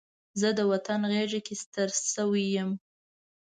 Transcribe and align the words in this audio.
زه 0.39 0.49
د 0.57 0.59
وطن 0.71 1.01
غېږ 1.11 1.31
کې 1.45 1.55
ستر 1.63 1.89
شوی 2.13 2.45
یم 2.55 2.69